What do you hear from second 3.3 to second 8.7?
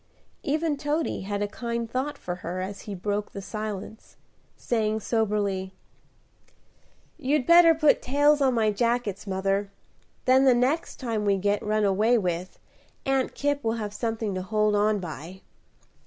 the silence, saying soberly, "You'd better put tails on